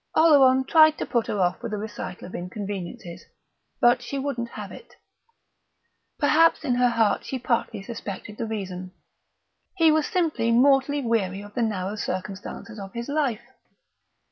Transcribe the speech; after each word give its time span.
Oleron 0.15 0.65
tried 0.65 0.97
to 0.97 1.05
put 1.05 1.27
her 1.27 1.39
off 1.39 1.61
with 1.61 1.73
a 1.73 1.77
recital 1.77 2.25
of 2.25 2.33
inconveniences, 2.33 3.23
but 3.79 4.01
she 4.01 4.17
wouldn't 4.17 4.49
have 4.49 4.71
it. 4.71 4.95
Perhaps 6.17 6.65
in 6.65 6.73
her 6.73 6.89
heart 6.89 7.23
she 7.23 7.37
partly 7.37 7.83
suspected 7.83 8.37
the 8.39 8.47
reason. 8.47 8.93
He 9.75 9.91
was 9.91 10.07
simply 10.07 10.51
mortally 10.51 11.03
weary 11.03 11.43
of 11.43 11.53
the 11.53 11.61
narrow 11.61 11.95
circumstances 11.97 12.79
of 12.79 12.93
his 12.93 13.09
life. 13.09 13.41